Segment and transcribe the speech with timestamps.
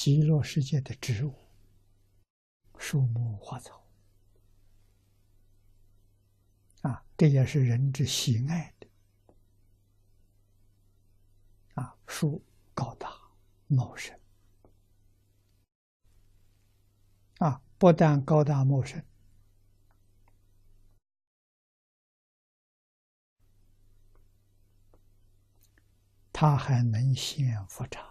[0.00, 1.34] 极乐世界的植物、
[2.78, 3.86] 树木、花草，
[6.80, 8.88] 啊，这也是人之喜爱的。
[11.74, 12.42] 啊，树
[12.72, 13.14] 高大
[13.66, 14.18] 茂盛，
[17.36, 19.04] 啊，不但高大茂盛。
[26.32, 28.09] 它还能现佛刹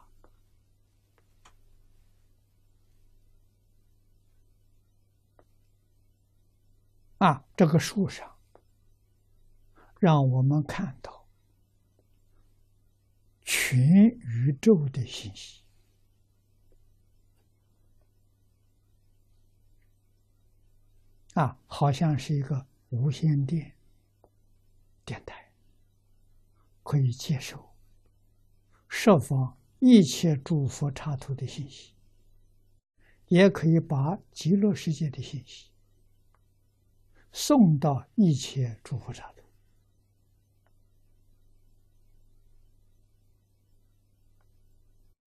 [7.20, 7.46] 啊！
[7.56, 8.38] 这个树上，
[10.00, 11.28] 让我们看到
[13.42, 15.62] 全宇宙的信息
[21.34, 23.74] 啊，好像是一个无线电
[25.04, 25.52] 电台，
[26.84, 27.70] 可以接收。
[28.88, 31.94] 设放一切诸佛刹土的信息，
[33.28, 35.69] 也可以把极乐世界的信息
[37.32, 39.44] 送到一切诸佛刹土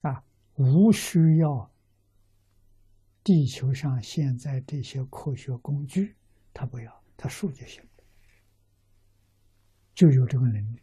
[0.08, 1.70] 啊，无需要
[3.22, 6.16] 地球上现在这些科学工具，
[6.52, 7.82] 他不要，他数就行，
[9.94, 10.82] 就有这个能力。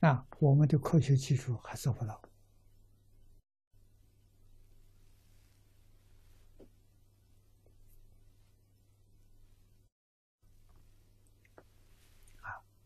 [0.00, 2.22] 啊，我们的科学技术还做不到。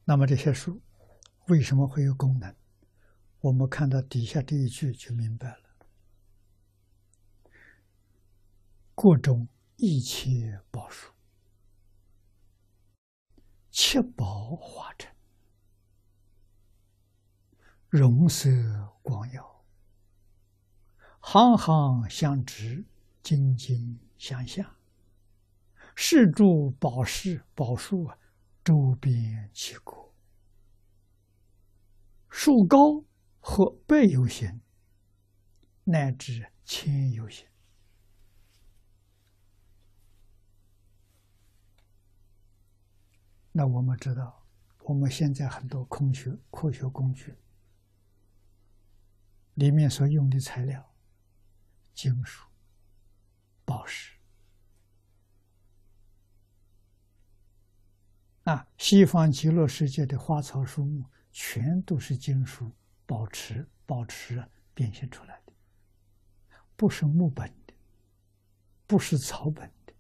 [0.09, 0.81] 那么这些书
[1.49, 2.57] 为什么会有功能？
[3.41, 5.87] 我们看到底下这一句就明白了：
[8.95, 11.13] 各种一切宝书，
[13.71, 15.15] 七宝化成。
[17.91, 18.49] 容色
[19.03, 19.63] 光耀，
[21.21, 22.83] 行行相直，
[23.23, 24.75] 金金相向。
[25.95, 28.17] 是诸宝石宝树啊，
[28.69, 30.15] 周边其国，
[32.29, 33.03] 树高
[33.41, 34.61] 和背有形，
[35.85, 37.49] 乃至千有形。
[43.53, 44.47] 那我们知道，
[44.81, 47.35] 我们现在很多空学科学工具。
[49.55, 50.95] 里面所用的材料，
[51.95, 52.47] 金属、
[53.65, 54.18] 宝石，
[58.49, 62.73] 啊，西方极乐世界的花草树木，全都是金属、
[63.05, 64.43] 宝石、宝石
[64.73, 65.53] 变现出来的，
[66.75, 67.75] 不是木本的，
[68.87, 69.95] 不是草本的，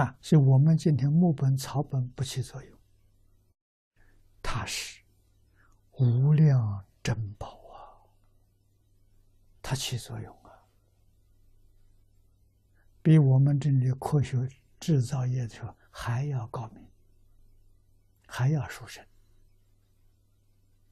[0.00, 2.76] 啊，所以我们今天木本、草本不起作用。
[4.42, 5.00] 它是
[5.92, 8.02] 无量珍宝啊，
[9.62, 10.49] 它起作用啊，
[13.02, 16.86] 比我们这里科学制造业的时候还要高明，
[18.26, 19.04] 还要殊胜。